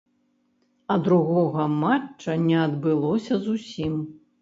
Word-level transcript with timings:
А 0.87 0.97
другога 1.09 1.67
матча 1.83 2.39
не 2.49 2.59
адбылося 2.65 3.33
зусім. 3.49 3.93